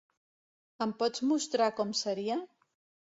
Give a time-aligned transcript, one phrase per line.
[0.85, 2.39] Em pots mostrar com seria?